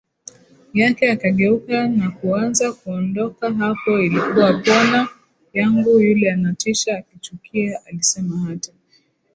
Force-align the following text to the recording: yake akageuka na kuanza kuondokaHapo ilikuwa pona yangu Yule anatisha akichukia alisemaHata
yake 0.73 1.11
akageuka 1.11 1.87
na 1.87 2.11
kuanza 2.11 2.71
kuondokaHapo 2.73 3.99
ilikuwa 3.99 4.53
pona 4.53 5.09
yangu 5.53 5.99
Yule 5.99 6.31
anatisha 6.31 6.97
akichukia 6.97 7.85
alisemaHata 7.85 8.71